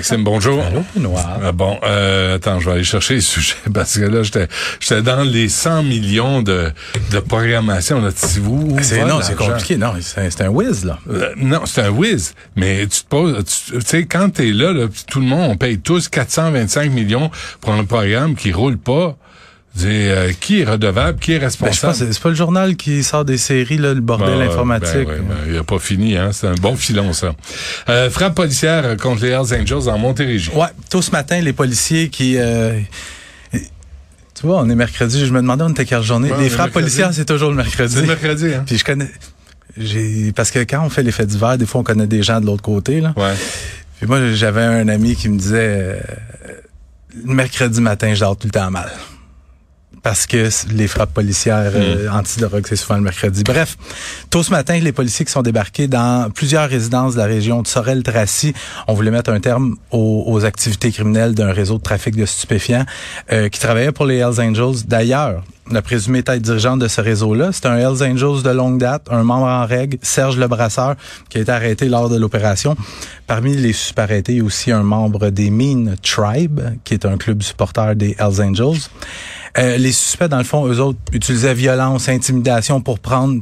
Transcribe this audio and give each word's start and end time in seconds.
Maxime, 0.00 0.24
bonjour. 0.24 0.64
Allô. 0.64 0.82
Ah 1.44 1.52
bon, 1.52 1.78
euh, 1.84 2.36
attends, 2.36 2.58
je 2.58 2.64
vais 2.70 2.76
aller 2.76 2.84
chercher 2.84 3.16
les 3.16 3.20
sujets 3.20 3.54
parce 3.74 3.98
que 3.98 4.04
là, 4.06 4.22
j'étais, 4.22 4.48
j'étais 4.80 5.02
dans 5.02 5.24
les 5.24 5.50
100 5.50 5.82
millions 5.82 6.40
de, 6.40 6.72
de 7.10 7.18
programmation. 7.20 8.00
Là, 8.00 8.08
si 8.14 8.38
vous, 8.38 8.78
C'est, 8.80 9.00
va 9.00 9.04
non, 9.04 9.20
c'est 9.22 9.36
compliqué. 9.36 9.76
Non, 9.76 9.92
c'est, 10.00 10.30
c'est 10.30 10.40
un 10.42 10.48
whiz, 10.48 10.86
là. 10.86 10.98
Euh, 11.10 11.34
non, 11.36 11.66
c'est 11.66 11.82
un 11.82 11.90
whiz. 11.90 12.32
Mais 12.56 12.86
tu 12.86 13.02
te 13.02 13.08
poses, 13.10 13.44
tu 13.44 13.78
sais, 13.84 14.06
quand 14.06 14.30
t'es 14.30 14.52
là, 14.52 14.72
là, 14.72 14.86
tout 15.06 15.20
le 15.20 15.26
monde, 15.26 15.50
on 15.50 15.56
paye 15.58 15.78
tous 15.78 16.08
425 16.08 16.90
millions 16.90 17.30
pour 17.60 17.74
un 17.74 17.84
programme 17.84 18.36
qui 18.36 18.52
roule 18.52 18.78
pas. 18.78 19.18
Euh, 19.82 20.32
qui 20.38 20.60
est 20.60 20.64
redevable, 20.64 21.18
qui 21.18 21.32
est 21.32 21.38
Ben, 21.38 21.44
responsable? 21.44 21.92
que 21.96 22.12
c'est, 22.12 22.20
pas 22.22 22.28
le 22.28 22.34
journal 22.34 22.76
qui 22.76 23.02
sort 23.04 23.24
des 23.24 23.38
séries, 23.38 23.78
là, 23.78 23.94
le 23.94 24.00
bordel 24.00 24.38
Ben, 24.38 24.48
informatique. 24.48 25.06
ben, 25.06 25.08
ouais, 25.08 25.20
ben, 25.20 25.36
il 25.48 25.56
a 25.56 25.62
pas 25.62 25.78
fini, 25.78 26.16
hein. 26.16 26.30
C'est 26.32 26.48
un 26.48 26.54
bon 26.54 26.76
filon, 26.76 27.12
ça. 27.12 27.34
Euh, 27.88 28.10
frappe 28.10 28.34
policière 28.34 28.96
contre 28.96 29.22
les 29.22 29.30
Hells 29.30 29.54
Angels 29.60 29.88
en 29.88 29.96
Montérégie. 29.96 30.50
Ouais, 30.54 30.66
tôt 30.90 31.00
ce 31.00 31.12
matin, 31.12 31.40
les 31.40 31.52
policiers 31.52 32.08
qui... 32.10 32.36
euh, 32.36 32.78
tu 33.52 34.46
vois, 34.46 34.60
on 34.60 34.68
est 34.70 34.74
mercredi. 34.74 35.24
Je 35.24 35.32
me 35.32 35.40
demandais 35.40 35.64
on 35.64 35.68
était 35.70 35.84
quelle 35.84 36.02
journée. 36.02 36.28
Les 36.38 36.48
frappes 36.48 36.66
mercredi. 36.66 36.72
policières, 36.72 37.14
c'est 37.14 37.24
toujours 37.26 37.50
le 37.50 37.56
mercredi. 37.56 37.94
C'est 37.94 38.06
mercredi, 38.06 38.54
hein? 38.54 38.64
Puis 38.66 38.76
je 38.78 38.84
connais... 38.84 39.10
J'ai, 39.76 40.32
parce 40.32 40.50
que 40.50 40.58
quand 40.60 40.84
on 40.84 40.90
fait 40.90 41.02
les 41.04 41.12
faits 41.12 41.28
divers, 41.28 41.56
des 41.56 41.64
fois, 41.66 41.82
on 41.82 41.84
connaît 41.84 42.08
des 42.08 42.22
gens 42.24 42.40
de 42.40 42.46
l'autre 42.46 42.62
côté, 42.62 43.00
là. 43.00 43.14
Ouais. 43.16 43.34
Puis 43.98 44.06
moi, 44.08 44.32
j'avais 44.32 44.62
un 44.62 44.88
ami 44.88 45.14
qui 45.14 45.28
me 45.28 45.38
disait, 45.38 45.58
euh, 45.60 46.00
le 47.24 47.34
mercredi 47.34 47.80
matin, 47.80 48.12
je 48.14 48.20
dors 48.20 48.36
tout 48.36 48.48
le 48.48 48.52
temps 48.52 48.70
mal. 48.70 48.90
Parce 50.02 50.26
que 50.26 50.48
les 50.72 50.88
frappes 50.88 51.12
policières 51.12 51.72
euh, 51.74 52.08
antidrogue, 52.10 52.64
c'est 52.66 52.76
souvent 52.76 52.96
le 52.96 53.02
mercredi. 53.02 53.42
Bref, 53.44 53.76
tôt 54.30 54.42
ce 54.42 54.50
matin, 54.50 54.78
les 54.78 54.92
policiers 54.92 55.24
qui 55.24 55.32
sont 55.32 55.42
débarqués 55.42 55.88
dans 55.88 56.30
plusieurs 56.30 56.68
résidences 56.68 57.14
de 57.14 57.18
la 57.18 57.26
région 57.26 57.62
de 57.62 57.66
Sorel-Tracy 57.66 58.54
ont 58.88 58.94
voulu 58.94 59.10
mettre 59.10 59.30
un 59.30 59.40
terme 59.40 59.76
aux, 59.90 60.24
aux 60.26 60.44
activités 60.44 60.90
criminelles 60.90 61.34
d'un 61.34 61.52
réseau 61.52 61.78
de 61.78 61.82
trafic 61.82 62.16
de 62.16 62.24
stupéfiants 62.24 62.86
euh, 63.32 63.48
qui 63.48 63.60
travaillait 63.60 63.92
pour 63.92 64.06
les 64.06 64.16
Hells 64.16 64.40
Angels. 64.40 64.86
D'ailleurs, 64.86 65.42
la 65.70 65.82
présumée 65.82 66.22
tête 66.22 66.42
dirigeante 66.42 66.80
de 66.80 66.88
ce 66.88 67.00
réseau-là, 67.00 67.50
c'est 67.52 67.66
un 67.66 67.76
Hells 67.76 68.02
Angels 68.02 68.42
de 68.42 68.50
longue 68.50 68.78
date, 68.78 69.06
un 69.10 69.22
membre 69.22 69.46
en 69.46 69.66
règle, 69.66 69.98
Serge 70.02 70.36
Lebrasseur, 70.36 70.96
qui 71.28 71.38
a 71.38 71.40
été 71.42 71.52
arrêté 71.52 71.88
lors 71.88 72.08
de 72.08 72.16
l'opération. 72.16 72.76
Parmi 73.26 73.54
les 73.56 73.72
suspects 73.72 74.00
arrêtés, 74.00 74.32
il 74.32 74.38
y 74.38 74.40
a 74.40 74.44
aussi 74.44 74.72
un 74.72 74.82
membre 74.82 75.30
des 75.30 75.50
Mean 75.50 75.94
Tribe, 76.02 76.60
qui 76.84 76.94
est 76.94 77.06
un 77.06 77.16
club 77.16 77.42
supporter 77.42 77.94
des 77.94 78.16
Hells 78.18 78.42
Angels. 78.42 78.88
Euh, 79.58 79.76
les 79.76 79.92
suspects, 79.92 80.28
dans 80.28 80.38
le 80.38 80.44
fond, 80.44 80.66
eux 80.66 80.80
autres, 80.80 80.98
utilisaient 81.12 81.54
violence, 81.54 82.08
intimidation 82.08 82.80
pour 82.80 82.98
prendre, 82.98 83.40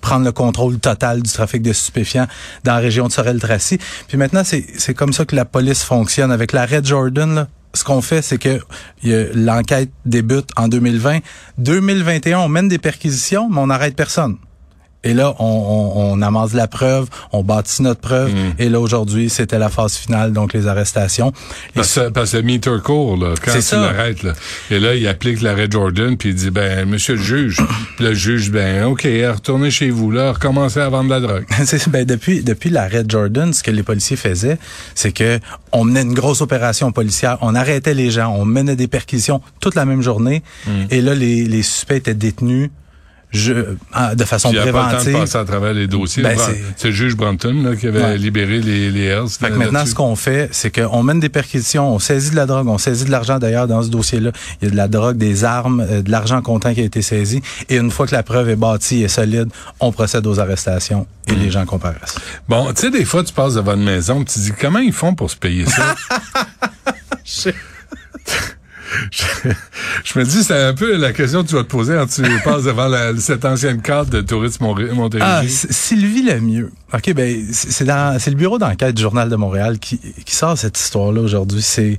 prendre 0.00 0.24
le 0.24 0.32
contrôle 0.32 0.78
total 0.78 1.22
du 1.22 1.30
trafic 1.30 1.62
de 1.62 1.72
stupéfiants 1.72 2.26
dans 2.64 2.74
la 2.74 2.80
région 2.80 3.06
de 3.06 3.12
Sorel-Tracy. 3.12 3.78
Puis 4.08 4.16
maintenant, 4.16 4.42
c'est 4.44 4.94
comme 4.94 5.12
ça 5.12 5.24
que 5.24 5.36
la 5.36 5.44
police 5.44 5.82
fonctionne. 5.82 6.30
Avec 6.30 6.52
l'arrêt 6.52 6.82
Jordan, 6.82 7.46
ce 7.72 7.84
qu'on 7.84 8.02
fait, 8.02 8.22
c'est 8.22 8.38
que 8.38 8.60
l'enquête 9.34 9.90
débute 10.04 10.48
en 10.56 10.68
2020. 10.68 11.20
2021, 11.58 12.38
on 12.38 12.48
mène 12.48 12.68
des 12.68 12.78
perquisitions, 12.78 13.48
mais 13.48 13.58
on 13.58 13.66
n'arrête 13.66 13.96
personne. 13.96 14.36
Et 15.04 15.14
là, 15.14 15.34
on, 15.38 15.44
on, 15.44 16.12
on 16.18 16.22
amasse 16.22 16.52
la 16.54 16.66
preuve, 16.66 17.08
on 17.32 17.42
bâtit 17.44 17.82
notre 17.82 18.00
preuve. 18.00 18.32
Et 18.58 18.68
là, 18.68 18.80
aujourd'hui, 18.80 19.30
c'était 19.30 19.58
la 19.58 19.68
phase 19.68 19.94
finale, 19.96 20.32
donc 20.32 20.52
les 20.54 20.66
arrestations. 20.66 21.32
Parce, 21.74 21.94
que- 21.94 22.08
parce 22.08 22.32
que 22.32 22.38
le 22.38 22.42
meter 22.42 22.78
court, 22.82 23.16
là, 23.16 23.34
quand 23.42 23.52
tu 23.52 23.74
l'arrêtes, 23.82 24.22
là. 24.22 24.32
Et 24.70 24.80
là, 24.80 24.94
il 24.94 25.06
applique 25.06 25.42
l'arrêt 25.42 25.68
Jordan, 25.70 26.16
puis 26.16 26.30
il 26.30 26.34
dit, 26.34 26.50
ben, 26.50 26.88
monsieur 26.88 27.14
le 27.14 27.22
juge. 27.22 27.58
Le 28.00 28.12
juge, 28.12 28.50
ben, 28.50 28.84
OK, 28.86 29.02
retournez 29.04 29.70
chez 29.70 29.90
vous, 29.90 30.10
là, 30.10 30.32
recommencez 30.32 30.80
à 30.80 30.88
vendre 30.88 31.04
de 31.04 31.14
la 31.14 31.20
drogue. 31.20 31.44
Ben, 31.90 32.04
depuis 32.04 32.42
depuis 32.42 32.70
l'arrêt 32.70 33.04
Jordan, 33.06 33.52
ce 33.52 33.62
que 33.62 33.70
les 33.70 33.82
policiers 33.82 34.16
faisaient, 34.16 34.58
c'est 34.94 35.12
que 35.12 35.38
on 35.70 35.84
menait 35.84 36.02
une 36.02 36.14
grosse 36.14 36.40
opération 36.40 36.90
policière, 36.92 37.36
on 37.42 37.54
arrêtait 37.54 37.94
les 37.94 38.10
gens, 38.10 38.34
on 38.36 38.44
menait 38.44 38.74
des 38.76 38.88
perquisitions 38.88 39.40
toute 39.60 39.74
la 39.74 39.84
même 39.84 40.00
journée, 40.02 40.42
et 40.90 41.00
là 41.00 41.14
les, 41.14 41.44
les 41.44 41.62
suspects 41.62 41.96
étaient 41.96 42.14
détenus 42.14 42.70
je, 43.34 43.52
ah, 43.92 44.14
de 44.14 44.24
façon 44.24 44.48
Puis 44.50 44.58
il 44.58 44.62
n'y 44.62 44.68
a 44.68 44.72
pas 44.72 44.78
le 44.86 44.90
temps 44.92 44.96
de 44.98 45.02
préventive. 45.02 45.20
passer 45.20 45.38
à 45.38 45.44
travers 45.44 45.74
les 45.74 45.86
dossiers. 45.86 46.22
Ben, 46.22 46.38
c'est- 46.76 46.86
le 46.88 46.92
juge 46.94 47.16
Branton, 47.16 47.52
là, 47.62 47.76
qui 47.76 47.86
avait 47.88 48.00
Ouais. 48.02 48.16
libéré 48.18 48.60
les, 48.60 48.90
les 48.90 49.04
Hells. 49.04 49.28
Fait 49.28 49.46
que 49.48 49.52
là, 49.52 49.58
maintenant, 49.58 49.84
ce 49.86 49.94
qu'on 49.94 50.16
fait, 50.16 50.48
c'est 50.52 50.70
qu'on 50.74 51.02
mène 51.02 51.20
des 51.20 51.28
perquisitions, 51.28 51.94
on 51.94 51.98
saisit 51.98 52.30
de 52.30 52.36
la 52.36 52.46
drogue, 52.46 52.68
on 52.68 52.78
saisit 52.78 53.04
de 53.04 53.10
l'argent 53.10 53.38
d'ailleurs 53.38 53.66
dans 53.66 53.82
ce 53.82 53.88
dossier-là. 53.88 54.30
Il 54.62 54.66
y 54.66 54.68
a 54.68 54.70
de 54.70 54.76
la 54.76 54.88
drogue, 54.88 55.16
des 55.16 55.44
armes, 55.44 55.80
euh, 55.80 56.02
de 56.02 56.10
l'argent 56.10 56.40
comptant 56.42 56.72
qui 56.74 56.80
a 56.80 56.84
été 56.84 57.02
saisi. 57.02 57.42
Et 57.68 57.76
une 57.76 57.90
fois 57.90 58.06
que 58.06 58.14
la 58.14 58.22
preuve 58.22 58.48
est 58.50 58.56
bâtie 58.56 59.02
et 59.02 59.08
solide, 59.08 59.48
on 59.80 59.92
procède 59.92 60.26
aux 60.26 60.38
arrestations 60.40 61.06
et 61.26 61.32
Mm. 61.32 61.38
les 61.40 61.50
gens 61.50 61.66
comparaissent. 61.66 62.16
Bon, 62.48 62.72
tu 62.72 62.82
sais, 62.82 62.90
des 62.90 63.04
fois, 63.04 63.24
tu 63.24 63.32
passes 63.32 63.54
devant 63.54 63.74
une 63.74 63.84
maison, 63.84 64.22
tu 64.24 64.38
dis, 64.38 64.52
comment 64.60 64.78
ils 64.78 64.92
font 64.92 65.14
pour 65.14 65.30
se 65.30 65.36
payer 65.36 65.66
ça? 65.66 65.94
je, 67.24 67.50
je 70.04 70.18
me 70.18 70.24
dis, 70.24 70.44
c'est 70.44 70.62
un 70.64 70.74
peu 70.74 70.96
la 70.96 71.12
question 71.12 71.42
que 71.42 71.48
tu 71.48 71.54
vas 71.54 71.62
te 71.62 71.68
poser 71.68 71.94
quand 71.94 72.06
tu 72.06 72.22
passes 72.44 72.64
devant 72.64 72.88
la- 72.88 73.16
cette 73.18 73.44
ancienne 73.44 73.80
carte 73.82 74.10
de 74.10 74.20
tourisme 74.20 74.64
Ah, 74.64 74.94
Montérégie. 74.94 75.46
S- 75.46 75.66
Sylvie 75.70 76.22
Lemieux. 76.22 76.70
OK, 76.92 77.12
ben 77.14 77.44
c'est 77.52 77.84
dans 77.84 78.18
c'est 78.18 78.30
le 78.30 78.36
bureau 78.36 78.58
d'enquête 78.58 78.94
du 78.94 79.02
Journal 79.02 79.28
de 79.28 79.36
Montréal 79.36 79.78
qui, 79.78 79.98
qui 79.98 80.34
sort 80.34 80.56
cette 80.56 80.78
histoire-là 80.78 81.20
aujourd'hui. 81.20 81.62
C'est 81.62 81.98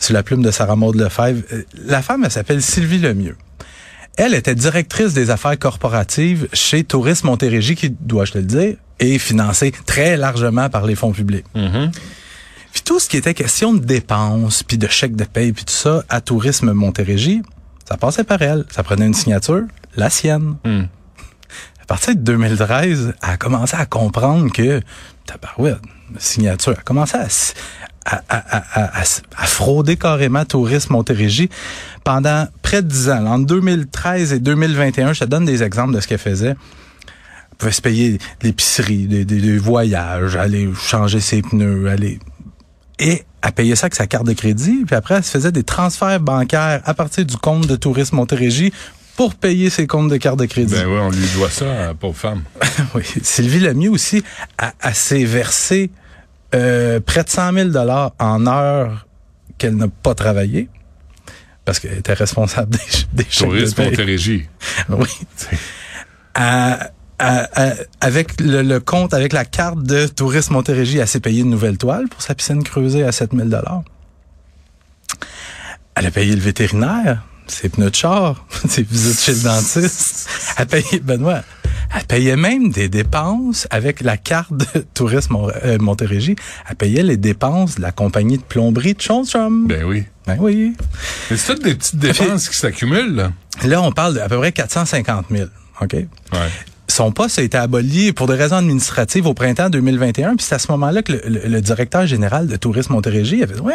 sur 0.00 0.14
la 0.14 0.22
plume 0.22 0.42
de 0.42 0.50
Sarah 0.50 0.76
Maud 0.76 0.94
Lefebvre. 0.96 1.42
Euh, 1.52 1.62
La 1.86 2.02
femme, 2.02 2.22
elle 2.24 2.30
s'appelle 2.30 2.62
Sylvie 2.62 2.98
Lemieux. 2.98 3.36
Elle 4.16 4.34
était 4.34 4.54
directrice 4.54 5.12
des 5.12 5.30
affaires 5.30 5.58
corporatives 5.58 6.48
chez 6.52 6.84
Tourisme 6.84 7.26
Montérégie, 7.26 7.74
qui, 7.76 7.90
dois-je 8.00 8.32
te 8.32 8.38
le 8.38 8.44
dire, 8.44 8.76
est 8.98 9.18
financée 9.18 9.72
très 9.84 10.16
largement 10.16 10.70
par 10.70 10.86
les 10.86 10.94
fonds 10.94 11.12
publics. 11.12 11.44
Mhm. 11.54 11.90
Puis 12.76 12.82
tout 12.82 13.00
ce 13.00 13.08
qui 13.08 13.16
était 13.16 13.32
question 13.32 13.72
de 13.72 13.78
dépenses, 13.78 14.62
puis 14.62 14.76
de 14.76 14.86
chèques 14.86 15.16
de 15.16 15.24
paye, 15.24 15.54
puis 15.54 15.64
tout 15.64 15.72
ça, 15.72 16.04
à 16.10 16.20
Tourisme 16.20 16.72
Montérégie, 16.74 17.40
ça 17.88 17.96
passait 17.96 18.22
par 18.22 18.42
elle. 18.42 18.66
Ça 18.70 18.82
prenait 18.82 19.06
une 19.06 19.14
signature, 19.14 19.62
la 19.96 20.10
sienne. 20.10 20.56
Hmm. 20.62 20.82
À 21.80 21.86
partir 21.86 22.14
de 22.14 22.20
2013, 22.20 23.14
elle 23.22 23.30
a 23.30 23.36
commencé 23.38 23.74
à 23.78 23.86
comprendre 23.86 24.52
que, 24.52 24.82
tabarouette, 25.24 25.78
signature, 26.18 26.72
elle 26.74 26.80
a 26.80 26.82
commencé 26.82 27.16
à, 28.04 28.26
frauder 29.46 29.96
carrément 29.96 30.44
Tourisme 30.44 30.92
Montérégie 30.92 31.48
pendant 32.04 32.46
près 32.60 32.82
de 32.82 32.88
10 32.88 33.08
ans. 33.08 33.24
Entre 33.26 33.46
2013 33.46 34.34
et 34.34 34.38
2021, 34.38 35.14
je 35.14 35.20
te 35.20 35.24
donne 35.24 35.46
des 35.46 35.62
exemples 35.62 35.94
de 35.94 36.00
ce 36.00 36.06
qu'elle 36.08 36.18
faisait. 36.18 36.48
Elle 36.50 37.56
pouvait 37.56 37.72
se 37.72 37.80
payer 37.80 38.18
l'épicerie, 38.42 39.06
des, 39.06 39.24
des- 39.24 39.40
des 39.40 39.56
voyages, 39.56 40.36
aller 40.36 40.68
changer 40.78 41.20
ses 41.20 41.40
pneus, 41.40 41.88
aller... 41.88 42.18
Et 42.98 43.24
elle 43.42 43.52
payait 43.52 43.76
ça 43.76 43.84
avec 43.86 43.94
sa 43.94 44.06
carte 44.06 44.26
de 44.26 44.32
crédit, 44.32 44.84
puis 44.86 44.96
après, 44.96 45.16
elle 45.16 45.24
se 45.24 45.30
faisait 45.30 45.52
des 45.52 45.62
transferts 45.62 46.20
bancaires 46.20 46.80
à 46.84 46.94
partir 46.94 47.24
du 47.26 47.36
compte 47.36 47.66
de 47.66 47.76
Tourisme 47.76 48.16
Montérégie 48.16 48.72
pour 49.16 49.34
payer 49.34 49.70
ses 49.70 49.86
comptes 49.86 50.10
de 50.10 50.16
carte 50.16 50.38
de 50.38 50.46
crédit. 50.46 50.74
Ben 50.74 50.86
oui, 50.86 50.98
on 51.00 51.10
lui 51.10 51.26
doit 51.34 51.50
ça, 51.50 51.64
hein, 51.66 51.94
pauvre 51.94 52.16
femme. 52.16 52.42
Oui. 52.94 53.02
Sylvie 53.22 53.60
Lemieux 53.60 53.90
aussi, 53.90 54.22
a, 54.58 54.72
a 54.80 54.92
s'est 54.94 55.24
versé 55.24 55.90
euh, 56.54 57.00
près 57.00 57.22
de 57.24 57.28
100 57.28 57.52
000 57.52 57.68
dollars 57.70 58.12
en 58.18 58.46
heures 58.46 59.06
qu'elle 59.58 59.76
n'a 59.76 59.88
pas 59.88 60.14
travaillé 60.14 60.68
parce 61.64 61.80
qu'elle 61.80 61.98
était 61.98 62.12
responsable 62.14 62.70
des, 63.12 63.22
des 63.22 63.24
de 63.24 63.28
Tourisme 63.30 63.74
paye. 63.76 63.90
Montérégie. 63.90 64.48
Oui. 64.88 65.08
À- 66.34 66.90
à- 67.18 67.48
à- 67.70 67.74
avec 68.00 68.40
le, 68.40 68.62
le 68.62 68.80
compte, 68.80 69.14
avec 69.14 69.32
la 69.32 69.44
carte 69.44 69.82
de 69.82 70.06
Tourisme 70.06 70.54
Montérégie, 70.54 70.98
elle 70.98 71.08
s'est 71.08 71.20
payé 71.20 71.42
une 71.42 71.50
nouvelle 71.50 71.78
toile 71.78 72.08
pour 72.08 72.22
sa 72.22 72.34
piscine 72.34 72.62
creusée 72.62 73.04
à 73.04 73.12
7 73.12 73.32
000 73.34 73.48
dollars. 73.48 73.82
Elle 75.94 76.06
a 76.06 76.10
payé 76.10 76.34
le 76.34 76.40
vétérinaire, 76.42 77.22
ses 77.46 77.68
pneus 77.68 77.90
de 77.90 77.94
char, 77.94 78.44
ses 78.68 78.82
visites 78.82 79.20
chez 79.20 79.32
le 79.34 79.42
dentiste. 79.42 80.28
Elle 80.58 80.66
payait, 80.66 81.00
Benoît, 81.00 81.42
elle 81.94 82.04
payait 82.04 82.36
même 82.36 82.70
des 82.70 82.88
dépenses 82.88 83.66
avec 83.70 84.00
la 84.02 84.16
carte 84.18 84.52
de 84.52 84.80
Tourisme 84.92 85.36
euh, 85.64 85.78
Montérégie. 85.78 86.36
Elle 86.68 86.76
payait 86.76 87.02
les 87.02 87.16
dépenses 87.16 87.76
de 87.76 87.82
la 87.82 87.92
compagnie 87.92 88.36
de 88.36 88.42
plomberie 88.42 88.92
de 88.94 89.00
Chonstrom. 89.00 89.66
Ben 89.68 89.84
oui. 89.84 90.04
Ben 90.26 90.36
oui. 90.40 90.74
Mais 91.30 91.36
c'est 91.36 91.54
toutes 91.54 91.64
des 91.64 91.74
petites 91.76 91.96
dépenses 91.98 92.48
qui 92.48 92.56
s'accumulent, 92.56 93.14
là. 93.14 93.32
Là, 93.64 93.80
on 93.80 93.90
parle 93.92 94.14
d'à 94.14 94.28
peu 94.28 94.36
près 94.38 94.52
450 94.52 95.26
000. 95.30 95.48
OK? 95.80 95.92
Ouais. 95.94 96.08
Son 96.88 97.12
poste 97.12 97.38
a 97.38 97.42
été 97.42 97.56
aboli 97.58 98.12
pour 98.12 98.26
des 98.26 98.34
raisons 98.34 98.56
administratives 98.56 99.26
au 99.26 99.34
printemps 99.34 99.70
2021. 99.70 100.36
Puis 100.36 100.46
c'est 100.48 100.54
à 100.54 100.58
ce 100.58 100.70
moment-là 100.72 101.02
que 101.02 101.12
le, 101.12 101.22
le- 101.26 101.48
le 101.48 101.60
directeur 101.60 102.06
général 102.06 102.46
de 102.46 102.56
Tourisme 102.56 102.92
Montérégie 102.92 103.42
avait 103.42 103.54
dit, 103.54 103.60
ouais, 103.60 103.74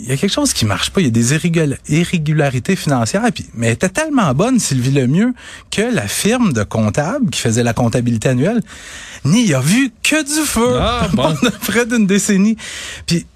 il 0.00 0.08
y 0.08 0.12
a 0.12 0.16
quelque 0.16 0.32
chose 0.32 0.52
qui 0.52 0.64
marche 0.64 0.90
pas. 0.90 1.00
Il 1.00 1.04
y 1.04 1.08
a 1.08 1.10
des 1.10 1.34
irrégula- 1.34 1.76
irrégularités 1.88 2.76
financières. 2.76 3.22
Puis, 3.34 3.46
mais 3.54 3.66
elle 3.68 3.72
était 3.74 3.88
tellement 3.88 4.32
bonne, 4.34 4.58
Sylvie 4.58 4.90
Lemieux, 4.90 5.34
que 5.70 5.82
la 5.82 6.08
firme 6.08 6.52
de 6.52 6.62
comptable 6.62 7.30
qui 7.30 7.40
faisait 7.40 7.62
la 7.62 7.74
comptabilité 7.74 8.28
annuelle 8.30 8.60
n'y 9.24 9.52
a 9.54 9.60
vu 9.60 9.90
que 10.02 10.22
du 10.22 10.46
feu 10.46 10.76
Ah, 10.80 11.08
bon. 11.12 11.22
pendant 11.22 11.56
près 11.66 11.84
d'une 11.86 12.06
décennie. 12.06 12.56
Puis 13.06 13.26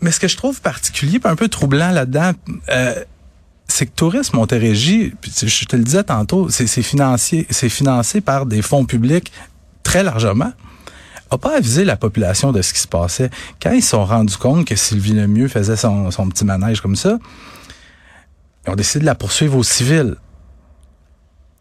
Mais 0.00 0.10
ce 0.10 0.20
que 0.20 0.28
je 0.28 0.36
trouve 0.36 0.60
particulier, 0.60 1.18
puis 1.18 1.30
un 1.30 1.36
peu 1.36 1.48
troublant 1.48 1.90
là-dedans, 1.90 2.32
euh, 2.70 2.94
c'est 3.68 3.86
que 3.86 3.92
Tourisme 3.92 4.36
Montérégie, 4.36 5.14
je 5.42 5.64
te 5.64 5.76
le 5.76 5.84
disais 5.84 6.04
tantôt, 6.04 6.48
c'est 6.48 6.66
financé, 6.82 7.46
c'est 7.50 7.68
financé 7.68 8.20
par 8.20 8.46
des 8.46 8.62
fonds 8.62 8.84
publics 8.84 9.32
très 9.82 10.02
largement 10.02 10.52
a 11.30 11.38
pas 11.38 11.56
avisé 11.56 11.84
la 11.84 11.96
population 11.96 12.52
de 12.52 12.62
ce 12.62 12.72
qui 12.72 12.80
se 12.80 12.88
passait. 12.88 13.30
Quand 13.60 13.72
ils 13.72 13.82
se 13.82 13.90
sont 13.90 14.04
rendus 14.04 14.36
compte 14.36 14.66
que 14.66 14.76
Sylvie 14.76 15.12
Lemieux 15.12 15.48
faisait 15.48 15.76
son, 15.76 16.10
son 16.10 16.28
petit 16.28 16.44
manège 16.44 16.80
comme 16.80 16.96
ça, 16.96 17.18
ils 18.66 18.70
ont 18.70 18.76
décidé 18.76 19.00
de 19.00 19.06
la 19.06 19.14
poursuivre 19.14 19.56
au 19.56 19.62
civil. 19.62 20.16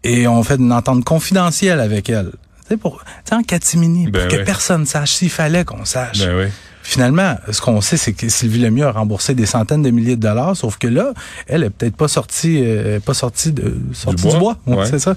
Et 0.03 0.27
on 0.27 0.43
fait 0.43 0.55
une 0.55 0.71
entente 0.71 1.03
confidentielle 1.03 1.79
avec 1.79 2.09
elle. 2.09 2.31
Tu 2.31 2.69
sais, 2.69 2.77
pour, 2.77 3.03
en 3.31 3.41
catimini, 3.41 4.07
Ben 4.07 4.21
pour 4.21 4.31
que 4.31 4.37
oui. 4.37 4.43
personne 4.45 4.85
sache 4.85 5.13
s'il 5.13 5.31
fallait 5.31 5.65
qu'on 5.65 5.85
sache. 5.85 6.19
Ben 6.19 6.37
oui. 6.37 6.45
Finalement, 6.87 7.35
ce 7.51 7.61
qu'on 7.61 7.81
sait, 7.81 7.97
c'est 7.97 8.13
que 8.13 8.29
Sylvie 8.29 8.59
Lemieux 8.59 8.85
a 8.85 8.91
remboursé 8.91 9.33
des 9.33 9.47
centaines 9.47 9.81
de 9.81 9.89
milliers 9.89 10.15
de 10.17 10.21
dollars, 10.21 10.55
sauf 10.55 10.77
que 10.77 10.85
là, 10.85 11.13
elle 11.47 11.63
est 11.63 11.71
peut-être 11.71 11.95
pas 11.97 12.07
sortie, 12.07 12.61
euh, 12.63 12.99
pas 12.99 13.15
sortie 13.15 13.51
de 13.51 13.75
sortie 13.91 14.17
du 14.23 14.29
bois. 14.37 14.39
bois, 14.39 14.57
Ouais, 14.67 14.75
Ouais. 14.83 14.85
c'est 14.85 14.99
ça. 14.99 15.15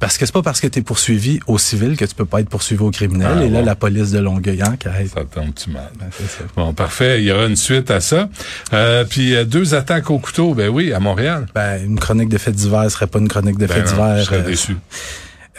Parce 0.00 0.18
que 0.18 0.26
c'est 0.26 0.32
pas 0.32 0.42
parce 0.42 0.60
que 0.60 0.66
tu 0.66 0.80
es 0.80 0.82
poursuivi 0.82 1.38
au 1.46 1.56
civil 1.56 1.96
que 1.96 2.04
tu 2.04 2.16
peux 2.16 2.24
pas 2.24 2.40
être 2.40 2.48
poursuivi 2.48 2.82
au 2.82 2.90
criminel. 2.90 3.28
Ah, 3.38 3.44
Et 3.44 3.48
là, 3.48 3.60
bon. 3.60 3.64
la 3.66 3.74
police 3.76 4.10
de 4.10 4.18
Longueuil 4.18 4.60
enquête. 4.64 5.10
Ça 5.14 5.22
tombe-tu 5.24 5.70
mal? 5.70 5.88
Ben, 6.00 6.06
c'est 6.10 6.24
ça. 6.28 6.44
Bon, 6.56 6.74
parfait. 6.74 7.20
Il 7.22 7.26
y 7.26 7.32
aura 7.32 7.46
une 7.46 7.54
suite 7.56 7.92
à 7.92 8.00
ça. 8.00 8.28
Euh, 8.72 9.04
puis 9.04 9.36
euh, 9.36 9.44
deux 9.44 9.74
attaques 9.76 10.10
au 10.10 10.18
couteau, 10.18 10.54
ben 10.54 10.68
oui, 10.68 10.92
à 10.92 10.98
Montréal. 10.98 11.46
Ben, 11.54 11.80
une 11.84 11.98
chronique 12.00 12.28
de 12.28 12.38
faits 12.38 12.56
divers 12.56 12.90
serait 12.90 13.06
pas 13.06 13.20
une 13.20 13.28
chronique 13.28 13.56
de 13.58 13.66
Ben 13.66 13.74
faits 13.74 13.84
non, 13.84 13.90
je 13.90 13.94
divers. 13.94 14.24
serais 14.26 14.38
euh, 14.38 14.42
déçu. 14.42 14.76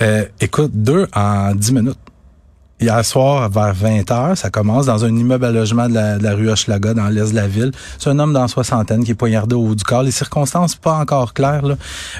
Euh, 0.01 0.25
écoute, 0.41 0.71
deux 0.73 1.07
en 1.13 1.53
dix 1.55 1.71
minutes. 1.71 1.97
Hier 2.81 3.03
soir, 3.03 3.49
vers 3.49 3.73
20 3.73 4.09
heures, 4.09 4.37
ça 4.37 4.49
commence 4.49 4.85
dans 4.85 5.03
un 5.03 5.13
immeuble 5.13 5.43
à 5.43 5.51
logement 5.51 5.89
de 5.89 5.93
la, 5.93 6.33
rue 6.33 6.49
Hochelaga, 6.49 6.93
dans 6.93 7.09
l'est 7.09 7.31
de 7.31 7.35
la 7.35 7.45
ville. 7.45 7.71
C'est 7.97 8.09
un 8.09 8.17
homme 8.19 8.31
dans 8.31 8.47
soixantaine 8.47 9.03
qui 9.03 9.11
est 9.11 9.15
poignardé 9.15 9.53
au 9.53 9.67
haut 9.67 9.75
du 9.75 9.83
corps. 9.83 10.01
Les 10.01 10.11
circonstances 10.11 10.77
pas 10.77 10.93
encore 10.93 11.33
claires 11.33 11.65
là. 11.65 11.75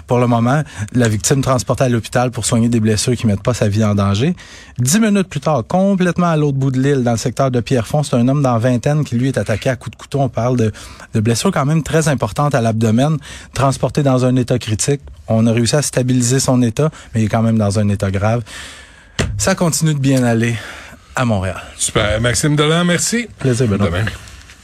pour 0.06 0.20
le 0.20 0.28
moment. 0.28 0.62
La 0.92 1.08
victime 1.08 1.42
transportée 1.42 1.86
à 1.86 1.90
l'hôpital 1.90 2.30
pour 2.32 2.44
soigner 2.44 2.68
des 2.68 2.82
blessures 2.82 3.16
qui 3.16 3.26
mettent 3.26 3.42
pas 3.42 3.54
sa 3.54 3.70
vie 3.70 3.86
en 3.86 3.96
danger. 3.96 4.36
Dix 4.80 5.00
minutes 5.00 5.30
plus 5.30 5.40
tard, 5.40 5.64
complètement 5.66 6.28
à 6.28 6.36
l'autre 6.36 6.58
bout 6.58 6.72
de 6.72 6.80
l'île, 6.82 7.06
dans 7.06 7.12
le 7.12 7.18
secteur 7.18 7.52
de 7.52 7.62
Pierrefonds, 7.62 8.04
c'est 8.04 8.18
un 8.18 8.28
homme 8.28 8.44
dans 8.44 8.58
vingtaine 8.58 9.06
qui 9.06 9.16
lui 9.16 9.30
est 9.30 9.38
attaqué 9.38 9.70
à 9.70 9.78
coups 9.78 9.96
de 9.96 10.02
couteau. 10.02 10.20
On 10.20 10.28
parle 10.28 10.58
de, 10.58 10.74
de 11.14 11.20
blessures 11.22 11.52
quand 11.54 11.66
même 11.66 11.84
très 11.84 12.10
importantes 12.10 12.54
à 12.54 12.60
l'abdomen, 12.60 13.16
transporté 13.54 14.04
dans 14.04 14.26
un 14.26 14.36
état 14.36 14.60
critique. 14.60 15.00
On 15.30 15.48
a 15.48 15.54
réussi 15.54 15.78
à 15.78 15.82
stabiliser 15.82 16.42
son 16.42 16.62
état, 16.62 16.90
mais 17.16 17.22
il 17.22 17.26
est 17.28 17.30
quand 17.30 17.44
même 17.44 17.58
dans 17.58 17.80
un 17.80 17.88
état 17.88 18.12
grave. 18.12 18.44
Ça 19.38 19.56
continue 19.56 19.94
de 19.94 20.00
bien 20.00 20.24
aller 20.24 20.56
à 21.16 21.26
Montréal. 21.26 21.62
Super. 21.76 22.20
Maxime 22.22 22.56
Delan, 22.56 22.86
merci. 22.86 23.28
Plaisir, 23.40 23.68
Benoît. 23.68 23.90